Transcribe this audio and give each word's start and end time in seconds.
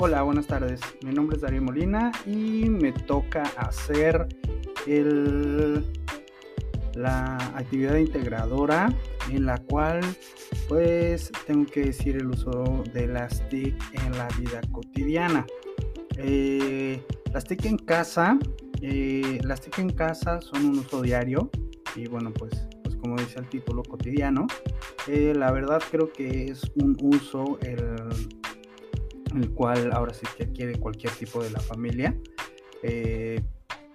Hola, 0.00 0.22
buenas 0.22 0.46
tardes. 0.46 0.80
Mi 1.04 1.12
nombre 1.12 1.34
es 1.34 1.42
Darío 1.42 1.60
Molina 1.60 2.12
y 2.24 2.68
me 2.68 2.92
toca 2.92 3.42
hacer 3.56 4.28
la 6.94 7.36
actividad 7.56 7.96
integradora 7.96 8.94
en 9.28 9.44
la 9.44 9.58
cual 9.58 9.98
pues 10.68 11.32
tengo 11.48 11.66
que 11.66 11.86
decir 11.86 12.14
el 12.14 12.28
uso 12.28 12.84
de 12.94 13.08
las 13.08 13.48
TIC 13.48 13.74
en 14.04 14.16
la 14.16 14.28
vida 14.38 14.60
cotidiana. 14.70 15.44
Eh, 16.16 17.02
las 17.34 17.42
TIC 17.42 17.64
en 17.64 17.78
casa, 17.78 18.38
eh, 18.80 19.40
las 19.42 19.60
TIC 19.62 19.80
en 19.80 19.90
casa 19.90 20.40
son 20.40 20.64
un 20.64 20.78
uso 20.78 21.02
diario 21.02 21.50
y 21.96 22.06
bueno 22.06 22.32
pues, 22.32 22.68
pues 22.84 22.94
como 22.94 23.16
dice 23.16 23.40
el 23.40 23.48
título 23.48 23.82
cotidiano, 23.82 24.46
eh, 25.08 25.34
la 25.36 25.50
verdad 25.50 25.82
creo 25.90 26.12
que 26.12 26.44
es 26.44 26.62
un 26.76 26.96
uso 27.02 27.58
el 27.62 28.37
el 29.36 29.50
cual 29.50 29.90
ahora 29.92 30.14
sí 30.14 30.26
que 30.36 30.44
adquiere 30.44 30.78
cualquier 30.78 31.12
tipo 31.12 31.42
de 31.42 31.50
la 31.50 31.60
familia. 31.60 32.16
Eh, 32.82 33.40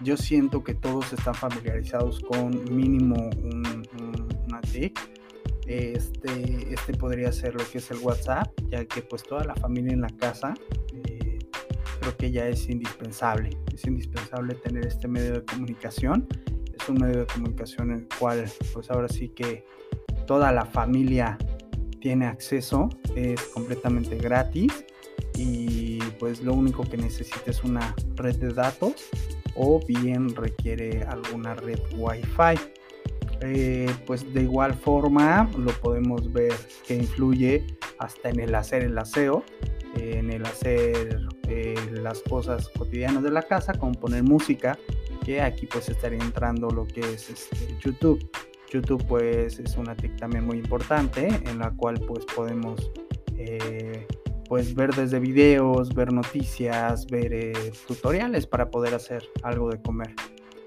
yo 0.00 0.16
siento 0.16 0.62
que 0.62 0.74
todos 0.74 1.12
están 1.12 1.34
familiarizados 1.34 2.20
con 2.20 2.64
mínimo 2.74 3.16
un, 3.42 3.84
una 4.46 4.60
TIC. 4.60 4.98
Este, 5.66 6.72
este 6.72 6.94
podría 6.94 7.30
ser 7.32 7.54
lo 7.54 7.68
que 7.70 7.78
es 7.78 7.90
el 7.90 7.98
WhatsApp, 7.98 8.48
ya 8.68 8.84
que 8.84 9.02
pues 9.02 9.22
toda 9.22 9.44
la 9.44 9.54
familia 9.56 9.92
en 9.92 10.00
la 10.00 10.08
casa 10.08 10.54
eh, 11.04 11.38
creo 12.00 12.16
que 12.16 12.30
ya 12.30 12.48
es 12.48 12.68
indispensable. 12.68 13.50
Es 13.74 13.84
indispensable 13.86 14.54
tener 14.54 14.86
este 14.86 15.08
medio 15.08 15.32
de 15.32 15.44
comunicación. 15.44 16.26
Es 16.80 16.88
un 16.88 16.98
medio 16.98 17.20
de 17.20 17.26
comunicación 17.26 17.90
en 17.90 17.98
el 17.98 18.08
cual 18.18 18.44
pues 18.72 18.90
ahora 18.90 19.08
sí 19.08 19.28
que 19.30 19.66
toda 20.26 20.52
la 20.52 20.64
familia 20.64 21.36
tiene 22.00 22.26
acceso, 22.26 22.88
es 23.16 23.40
completamente 23.48 24.16
gratis 24.16 24.84
y 25.38 25.98
pues 26.18 26.42
lo 26.42 26.52
único 26.52 26.82
que 26.82 26.96
necesita 26.96 27.50
es 27.50 27.62
una 27.62 27.94
red 28.16 28.36
de 28.36 28.52
datos 28.52 29.08
o 29.54 29.80
bien 29.86 30.34
requiere 30.34 31.04
alguna 31.04 31.54
red 31.54 31.78
wifi. 31.96 32.60
Eh, 33.40 33.88
pues 34.04 34.34
de 34.34 34.42
igual 34.42 34.74
forma 34.74 35.48
lo 35.56 35.70
podemos 35.80 36.32
ver 36.32 36.54
que 36.86 36.96
influye 36.96 37.64
hasta 38.00 38.30
en 38.30 38.40
el 38.40 38.52
hacer 38.56 38.82
el 38.82 38.98
aseo 38.98 39.44
en 39.96 40.30
el 40.30 40.44
hacer 40.44 41.20
eh, 41.48 41.74
las 41.92 42.20
cosas 42.22 42.68
cotidianas 42.70 43.22
de 43.22 43.30
la 43.30 43.42
casa 43.42 43.72
como 43.74 43.92
poner 43.92 44.22
música 44.22 44.78
que 45.24 45.40
aquí 45.40 45.66
pues 45.66 45.88
estaría 45.88 46.18
entrando 46.18 46.68
lo 46.70 46.86
que 46.86 47.00
es 47.00 47.30
este, 47.30 47.76
YouTube. 47.80 48.30
YouTube 48.70 49.04
pues 49.06 49.58
es 49.58 49.76
una 49.76 49.96
TIC 49.96 50.16
también 50.16 50.46
muy 50.46 50.58
importante 50.58 51.26
en 51.26 51.58
la 51.58 51.70
cual 51.70 52.00
pues 52.06 52.24
podemos 52.26 52.90
eh, 53.36 54.06
pues 54.48 54.74
ver 54.74 54.94
desde 54.94 55.20
videos, 55.20 55.94
ver 55.94 56.12
noticias, 56.12 57.06
ver 57.06 57.32
eh, 57.32 57.52
tutoriales 57.86 58.46
para 58.46 58.70
poder 58.70 58.94
hacer 58.94 59.22
algo 59.42 59.70
de 59.70 59.80
comer. 59.82 60.14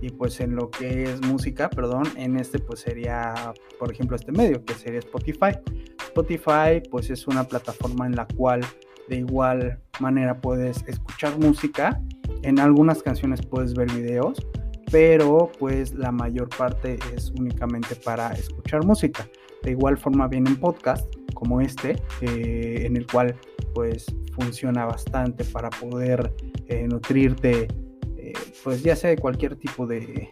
Y 0.00 0.10
pues 0.10 0.40
en 0.40 0.56
lo 0.56 0.70
que 0.70 1.04
es 1.04 1.20
música, 1.22 1.70
perdón, 1.70 2.04
en 2.16 2.36
este 2.36 2.58
pues 2.58 2.80
sería, 2.80 3.54
por 3.78 3.92
ejemplo, 3.92 4.16
este 4.16 4.32
medio, 4.32 4.64
que 4.64 4.74
sería 4.74 4.98
Spotify. 4.98 5.58
Spotify 6.04 6.82
pues 6.90 7.08
es 7.08 7.26
una 7.26 7.44
plataforma 7.44 8.06
en 8.06 8.16
la 8.16 8.26
cual 8.36 8.60
de 9.08 9.16
igual 9.18 9.80
manera 10.00 10.40
puedes 10.40 10.84
escuchar 10.86 11.38
música. 11.38 12.00
En 12.42 12.58
algunas 12.58 13.02
canciones 13.02 13.40
puedes 13.46 13.74
ver 13.74 13.90
videos, 13.92 14.44
pero 14.90 15.50
pues 15.58 15.94
la 15.94 16.12
mayor 16.12 16.48
parte 16.48 16.98
es 17.14 17.30
únicamente 17.38 17.94
para 17.94 18.32
escuchar 18.32 18.84
música. 18.84 19.26
De 19.62 19.70
igual 19.70 19.96
forma 19.96 20.26
vienen 20.28 20.56
podcasts 20.56 21.08
como 21.34 21.60
este, 21.60 21.96
eh, 22.20 22.84
en 22.86 22.96
el 22.96 23.06
cual 23.06 23.36
pues 23.74 24.06
funciona 24.32 24.84
bastante 24.84 25.44
para 25.44 25.70
poder 25.70 26.32
eh, 26.68 26.86
nutrirte, 26.88 27.68
eh, 28.16 28.32
pues 28.62 28.82
ya 28.82 28.96
sea 28.96 29.10
de 29.10 29.18
cualquier 29.18 29.56
tipo 29.56 29.86
de, 29.86 30.28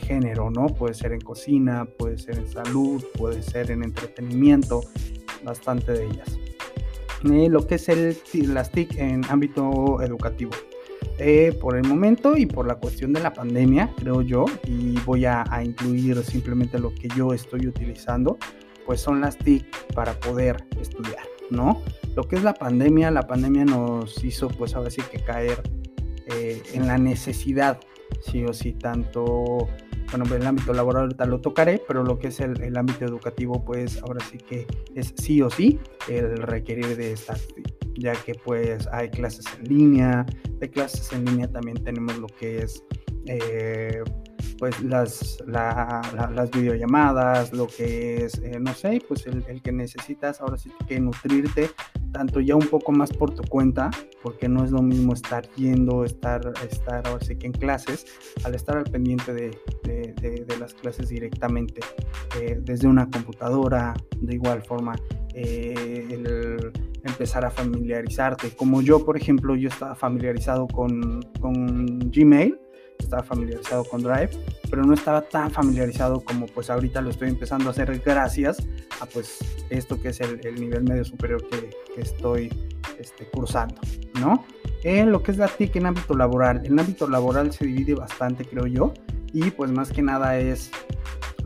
género, 0.00 0.50
¿no? 0.50 0.66
Puede 0.66 0.94
ser 0.94 1.12
en 1.12 1.20
cocina, 1.20 1.86
puede 1.98 2.18
ser 2.18 2.38
en 2.38 2.48
salud, 2.48 3.04
puede 3.16 3.42
ser 3.42 3.70
en 3.70 3.82
entretenimiento, 3.82 4.82
bastante 5.44 5.92
de 5.92 6.06
ellas. 6.06 6.38
lo 7.22 7.66
que 7.66 7.76
es 7.76 7.88
el, 7.88 8.16
las 8.54 8.70
TIC 8.70 8.96
en 8.98 9.24
ámbito 9.26 10.00
educativo. 10.02 10.52
por 11.60 11.76
el 11.76 11.84
momento 11.84 12.36
y 12.36 12.46
por 12.46 12.66
la 12.66 12.76
cuestión 12.76 13.12
de 13.12 13.20
la 13.20 13.32
pandemia, 13.32 13.92
creo 13.96 14.22
yo, 14.22 14.44
y 14.64 14.98
voy 15.04 15.24
a, 15.24 15.44
a 15.50 15.64
incluir 15.64 16.22
simplemente 16.22 16.78
lo 16.78 16.94
que 16.94 17.08
yo 17.16 17.32
estoy 17.32 17.66
utilizando, 17.66 18.38
pues 18.86 19.00
son 19.00 19.20
las 19.20 19.36
TIC 19.36 19.92
para 19.94 20.12
poder 20.20 20.64
estudiar, 20.80 21.26
¿no? 21.50 21.82
Lo 22.16 22.26
que 22.26 22.36
es 22.36 22.42
la 22.42 22.54
pandemia, 22.54 23.10
la 23.10 23.26
pandemia 23.26 23.66
nos 23.66 24.24
hizo 24.24 24.48
pues 24.48 24.74
ahora 24.74 24.90
sí 24.90 25.02
que 25.12 25.18
caer 25.18 25.62
eh, 26.26 26.62
en 26.72 26.86
la 26.86 26.96
necesidad, 26.96 27.78
sí 28.22 28.42
o 28.44 28.54
sí, 28.54 28.72
tanto, 28.72 29.68
bueno, 30.10 30.24
en 30.24 30.40
el 30.40 30.46
ámbito 30.46 30.72
laboral 30.72 31.02
ahorita 31.02 31.26
lo 31.26 31.42
tocaré, 31.42 31.80
pero 31.86 32.02
lo 32.02 32.18
que 32.18 32.28
es 32.28 32.40
el, 32.40 32.74
ámbito 32.74 33.04
educativo 33.04 33.62
pues 33.62 34.02
ahora 34.02 34.24
sí 34.30 34.38
que 34.38 34.66
es 34.94 35.12
sí 35.16 35.42
o 35.42 35.50
sí 35.50 35.78
el 36.08 36.38
requerir 36.38 36.96
de 36.96 37.12
esta 37.12 37.36
ya 37.98 38.12
que 38.12 38.34
pues 38.34 38.88
hay 38.92 39.10
clases 39.10 39.44
en 39.58 39.68
línea, 39.68 40.24
de 40.58 40.70
clases 40.70 41.12
en 41.12 41.26
línea 41.26 41.48
también 41.48 41.82
tenemos 41.84 42.16
lo 42.16 42.28
que 42.28 42.58
es 42.62 42.82
eh, 43.26 44.02
pues 44.58 44.80
las, 44.82 45.38
las 45.46 46.50
videollamadas, 46.50 47.52
lo 47.52 47.66
que 47.66 48.24
es, 48.24 48.38
eh, 48.38 48.58
no 48.60 48.72
sé, 48.74 49.02
pues 49.06 49.26
el, 49.26 49.62
que 49.62 49.72
necesitas 49.72 50.40
ahora 50.40 50.56
sí 50.56 50.70
que 50.86 50.98
nutrirte 50.98 51.70
tanto 52.16 52.40
ya 52.40 52.56
un 52.56 52.66
poco 52.66 52.92
más 52.92 53.12
por 53.12 53.34
tu 53.34 53.42
cuenta, 53.42 53.90
porque 54.22 54.48
no 54.48 54.64
es 54.64 54.70
lo 54.70 54.80
mismo 54.80 55.12
estar 55.12 55.46
yendo, 55.56 56.02
estar, 56.02 56.50
estar 56.66 57.06
ahora 57.06 57.22
sí 57.22 57.36
que 57.36 57.48
en 57.48 57.52
clases, 57.52 58.06
al 58.42 58.54
estar 58.54 58.78
al 58.78 58.84
pendiente 58.84 59.34
de, 59.34 59.50
las 60.58 60.72
clases 60.72 61.10
directamente 61.10 61.82
eh, 62.40 62.58
desde 62.62 62.88
una 62.88 63.10
computadora, 63.10 63.92
de 64.18 64.34
igual 64.34 64.62
forma, 64.62 64.94
eh, 65.34 66.16
empezar 67.04 67.44
a 67.44 67.50
familiarizarte, 67.50 68.56
como 68.56 68.80
yo, 68.80 69.04
por 69.04 69.18
ejemplo, 69.18 69.54
yo 69.54 69.68
estaba 69.68 69.94
familiarizado 69.94 70.66
con, 70.68 71.20
con 71.38 71.98
Gmail, 72.10 72.58
estaba 72.98 73.22
familiarizado 73.22 73.84
con 73.84 74.02
Drive, 74.02 74.30
pero 74.70 74.84
no 74.84 74.94
estaba 74.94 75.22
tan 75.22 75.50
familiarizado 75.50 76.20
como 76.20 76.46
pues 76.46 76.70
ahorita 76.70 77.00
lo 77.00 77.10
estoy 77.10 77.28
empezando 77.28 77.68
a 77.68 77.70
hacer 77.70 78.00
gracias 78.04 78.66
a 79.00 79.06
pues 79.06 79.38
esto 79.70 80.00
que 80.00 80.08
es 80.08 80.20
el, 80.20 80.54
nivel 80.54 80.84
medio 80.84 81.04
superior 81.04 81.46
que, 81.48 81.70
estoy 81.96 82.52
este, 82.98 83.26
cursando, 83.26 83.80
¿no? 84.20 84.44
En 84.82 85.10
lo 85.10 85.22
que 85.22 85.32
es 85.32 85.38
la 85.38 85.48
TIC 85.48 85.76
en 85.76 85.86
ámbito 85.86 86.14
laboral, 86.14 86.64
en 86.64 86.78
ámbito 86.78 87.08
laboral 87.08 87.52
se 87.52 87.66
divide 87.66 87.94
bastante 87.94 88.44
creo 88.44 88.66
yo 88.66 88.94
y 89.32 89.50
pues 89.50 89.70
más 89.70 89.90
que 89.90 90.02
nada 90.02 90.38
es, 90.38 90.70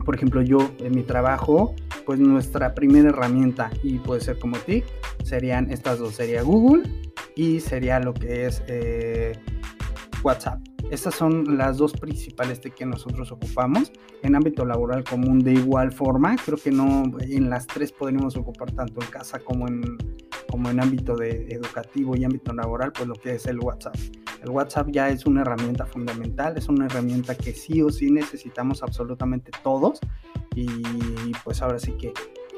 por 0.05 0.15
ejemplo 0.15 0.41
yo 0.41 0.71
en 0.79 0.95
mi 0.95 1.03
trabajo, 1.03 1.75
pues 2.05 2.19
nuestra 2.19 2.73
primera 2.73 3.09
herramienta 3.09 3.71
y 3.83 3.99
puede 3.99 4.21
ser 4.21 4.39
como 4.39 4.57
TIC, 4.57 4.85
serían 5.23 5.71
estas 5.71 5.99
dos, 5.99 6.15
sería 6.15 6.43
Google 6.43 6.83
y 7.35 7.59
sería 7.59 7.99
lo 7.99 8.13
que 8.13 8.45
es 8.45 8.63
eh, 8.67 9.33
WhatsApp. 10.23 10.59
Estas 10.91 11.15
son 11.15 11.57
las 11.57 11.77
dos 11.77 11.93
principales 11.93 12.61
de 12.61 12.71
que 12.71 12.85
nosotros 12.85 13.31
ocupamos. 13.31 13.93
En 14.23 14.35
ámbito 14.35 14.65
laboral 14.65 15.05
común 15.05 15.39
de 15.39 15.53
igual 15.53 15.93
forma, 15.93 16.35
creo 16.35 16.57
que 16.57 16.69
no 16.69 17.03
en 17.21 17.49
las 17.49 17.65
tres 17.65 17.93
podríamos 17.93 18.35
ocupar 18.35 18.71
tanto 18.73 19.01
en 19.01 19.07
casa 19.07 19.39
como 19.39 19.69
en, 19.69 19.97
como 20.51 20.69
en 20.69 20.79
ámbito 20.79 21.15
de 21.15 21.47
educativo 21.49 22.15
y 22.15 22.23
ámbito 22.25 22.53
laboral, 22.53 22.91
pues 22.91 23.07
lo 23.07 23.15
que 23.15 23.35
es 23.35 23.45
el 23.45 23.59
WhatsApp. 23.59 23.95
El 24.43 24.49
WhatsApp 24.49 24.89
ya 24.91 25.09
es 25.09 25.25
una 25.25 25.41
herramienta 25.41 25.85
fundamental, 25.85 26.57
es 26.57 26.67
una 26.67 26.85
herramienta 26.85 27.35
que 27.35 27.53
sí 27.53 27.81
o 27.81 27.89
sí 27.89 28.11
necesitamos 28.11 28.83
absolutamente 28.83 29.51
todos 29.63 29.99
y 30.55 30.67
pues 31.43 31.61
ahora 31.61 31.79
sí 31.79 31.93
que, 31.93 32.11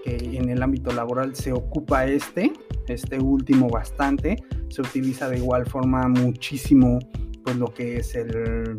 que 0.04 0.38
en 0.38 0.50
el 0.50 0.64
ámbito 0.64 0.92
laboral 0.92 1.36
se 1.36 1.54
ocupa 1.54 2.06
este, 2.06 2.52
este 2.88 3.20
último 3.20 3.70
bastante, 3.70 4.44
se 4.70 4.82
utiliza 4.82 5.30
de 5.30 5.38
igual 5.38 5.66
forma 5.66 6.08
muchísimo 6.08 7.00
pues 7.44 7.58
lo 7.58 7.74
que 7.74 7.98
es 7.98 8.16
el, 8.16 8.76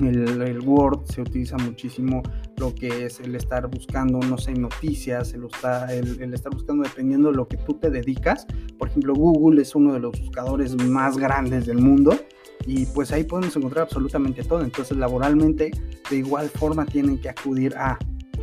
el, 0.00 0.60
Word, 0.60 1.04
se 1.06 1.20
utiliza 1.20 1.56
muchísimo 1.58 2.22
lo 2.60 2.74
que 2.74 3.06
es 3.06 3.18
el 3.20 3.34
estar 3.34 3.66
buscando, 3.68 4.20
no 4.20 4.38
sé, 4.38 4.52
noticias, 4.52 5.34
el, 5.34 6.20
el, 6.20 6.34
estar 6.34 6.52
buscando 6.52 6.84
dependiendo 6.84 7.30
de 7.30 7.36
lo 7.36 7.48
que 7.48 7.56
tú 7.56 7.74
te 7.74 7.90
dedicas. 7.90 8.46
Por 8.78 8.88
ejemplo, 8.88 9.14
Google 9.14 9.62
es 9.62 9.74
uno 9.74 9.94
de 9.94 10.00
los 10.00 10.12
buscadores 10.20 10.76
más 10.76 11.16
grandes 11.16 11.66
del 11.66 11.78
mundo 11.78 12.16
y 12.66 12.84
pues 12.86 13.10
ahí 13.12 13.24
podemos 13.24 13.56
encontrar 13.56 13.84
absolutamente 13.84 14.44
todo. 14.44 14.62
Entonces, 14.62 14.96
laboralmente, 14.96 15.70
de 16.10 16.16
igual 16.16 16.50
forma, 16.50 16.84
tienen 16.84 17.18
que 17.18 17.30
acudir 17.30 17.74
a 17.76 17.98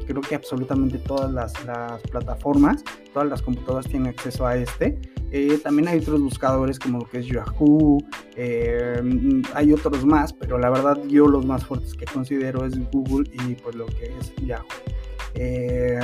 creo 0.08 0.22
que 0.22 0.36
absolutamente 0.36 0.98
todas 0.98 1.32
las, 1.32 1.66
las, 1.66 2.02
plataformas, 2.04 2.84
todas 3.14 3.28
las 3.28 3.42
computadoras 3.42 3.88
tienen 3.88 4.08
acceso 4.08 4.48
a 4.48 4.56
este. 4.56 5.00
Eh, 5.32 5.60
también 5.62 5.88
hay 5.90 6.00
otros 6.00 6.22
buscadores 6.22 6.80
como 6.80 7.00
lo 7.00 7.06
que 7.06 7.20
es 7.20 7.28
Yahoo, 7.28 7.98
eh, 8.36 9.02
hay 9.54 9.74
otros 9.74 10.06
más, 10.06 10.32
pero 10.32 10.58
la 10.58 10.70
verdad 10.70 10.98
yo 11.08 11.28
los 11.28 11.46
más 11.46 11.66
fuertes 11.66 11.94
que 11.94 12.06
considero 12.06 12.66
es 12.66 12.80
Google 12.92 13.30
y 13.34 13.56
pues 13.56 13.76
lo 13.76 13.88
que 13.88 14.06
es 14.18 14.34
Yahoo. 14.46 14.66
Eh, 15.40 16.00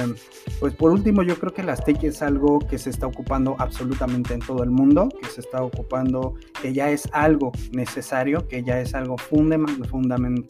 pues 0.60 0.76
por 0.76 0.92
último, 0.92 1.24
yo 1.24 1.36
creo 1.40 1.52
que 1.54 1.64
las 1.64 1.84
TIC 1.84 2.04
es 2.04 2.22
algo 2.22 2.60
que 2.60 2.78
se 2.78 2.92
está 2.92 3.08
ocupando 3.08 3.56
absolutamente 3.58 4.36
en 4.36 4.42
todo 4.42 4.62
el 4.64 4.70
mundo, 4.70 5.10
que 5.22 5.28
se 5.28 5.42
está 5.42 5.64
ocupando, 5.64 6.36
que 6.62 6.72
ya 6.72 6.92
es 6.92 7.10
algo 7.14 7.52
necesario, 7.72 8.48
que 8.48 8.64
ya 8.64 8.80
es 8.80 8.94
algo 8.94 9.18
fundamental, 9.18 10.46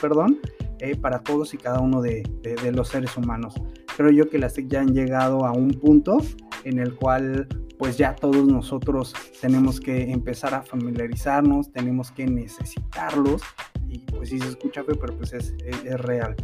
perdón, 0.00 0.40
eh, 0.80 0.96
para 0.96 1.20
todos 1.20 1.54
y 1.54 1.58
cada 1.58 1.78
uno 1.80 2.02
de, 2.02 2.24
de, 2.42 2.72
los 2.72 2.88
seres 2.88 3.16
humanos. 3.16 3.54
Creo 3.96 4.10
yo 4.10 4.28
que 4.28 4.38
las 4.38 4.54
TIC 4.54 4.68
ya 4.68 4.80
han 4.80 4.92
llegado 4.92 5.46
a 5.46 5.52
un 5.52 5.70
punto 5.70 6.18
en 6.66 6.80
el 6.80 6.94
cual 6.94 7.46
pues 7.78 7.96
ya 7.96 8.14
todos 8.14 8.46
nosotros 8.46 9.14
tenemos 9.40 9.80
que 9.80 10.10
empezar 10.10 10.54
a 10.54 10.62
familiarizarnos, 10.62 11.70
tenemos 11.72 12.10
que 12.10 12.26
necesitarlos 12.26 13.42
y 13.88 13.98
pues 14.00 14.30
sí 14.30 14.40
se 14.40 14.48
escucha 14.48 14.82
feo, 14.82 14.96
pero 14.98 15.16
pues 15.16 15.32
es, 15.32 15.54
es, 15.64 16.00
real. 16.00 16.34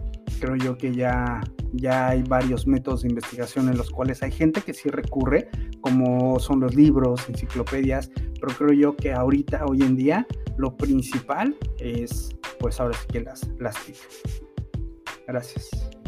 Creo 0.40 0.56
yo 0.56 0.76
que 0.76 0.94
ya, 0.94 1.40
ya 1.72 2.08
hay 2.08 2.22
varios 2.22 2.66
métodos 2.66 3.02
de 3.02 3.08
investigación 3.08 3.68
en 3.68 3.76
los 3.76 3.90
cuales 3.90 4.22
hay 4.22 4.30
gente 4.30 4.60
que 4.60 4.74
sí 4.74 4.90
recurre, 4.90 5.48
como 5.80 6.38
son 6.38 6.60
los 6.60 6.74
libros, 6.74 7.28
enciclopedias, 7.28 8.10
pero 8.40 8.54
creo 8.56 8.72
yo 8.72 8.96
que 8.96 9.12
ahorita, 9.12 9.64
hoy 9.66 9.82
en 9.82 9.96
día, 9.96 10.26
lo 10.56 10.76
principal 10.76 11.56
es 11.78 12.30
pues 12.60 12.78
ahora 12.78 12.94
sí 12.94 13.06
que 13.10 13.20
las, 13.20 13.48
las 13.58 13.74
TIC. 13.84 13.96
Gracias. 15.26 16.01